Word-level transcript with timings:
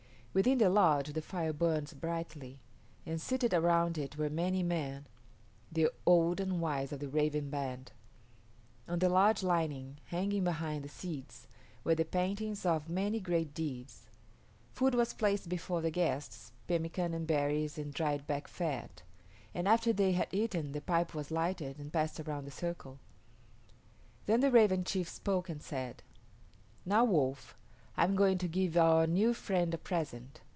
Within 0.33 0.59
the 0.59 0.69
lodge 0.69 1.11
the 1.11 1.21
fire 1.21 1.51
burned 1.51 1.93
brightly, 1.99 2.61
and 3.05 3.19
seated 3.19 3.53
around 3.53 3.97
it 3.97 4.15
were 4.17 4.29
many 4.29 4.63
men, 4.63 5.05
the 5.69 5.89
old 6.05 6.39
and 6.39 6.61
wise 6.61 6.93
of 6.93 7.01
the 7.01 7.09
Raven 7.09 7.49
band. 7.49 7.91
On 8.87 8.99
the 8.99 9.09
lodge 9.09 9.43
lining, 9.43 9.97
hanging 10.05 10.45
behind 10.45 10.85
the 10.85 10.87
seats, 10.87 11.47
were 11.83 11.95
the 11.95 12.05
paintings 12.05 12.65
of 12.65 12.87
many 12.87 13.19
great 13.19 13.53
deeds. 13.53 14.03
Food 14.71 14.95
was 14.95 15.11
placed 15.13 15.49
before 15.49 15.81
the 15.81 15.91
guests 15.91 16.53
pemican 16.65 17.13
and 17.13 17.27
berries 17.27 17.77
and 17.77 17.93
dried 17.93 18.25
back 18.25 18.47
fat 18.47 19.01
and 19.53 19.67
after 19.67 19.91
they 19.91 20.13
had 20.13 20.29
eaten 20.33 20.71
the 20.71 20.79
pipe 20.79 21.13
was 21.13 21.29
lighted 21.29 21.77
and 21.77 21.91
passed 21.91 22.21
around 22.21 22.45
the 22.45 22.51
circle. 22.51 22.99
Then 24.27 24.39
the 24.39 24.49
Raven 24.49 24.85
chief 24.85 25.09
spoke 25.09 25.49
and 25.49 25.61
said, 25.61 26.03
"Now, 26.85 27.03
Wolf, 27.03 27.57
I 27.97 28.05
am 28.05 28.15
going 28.15 28.37
to 28.37 28.47
give 28.47 28.77
our 28.77 29.05
new 29.05 29.33
friend 29.33 29.73
a 29.73 29.77
present. 29.77 30.39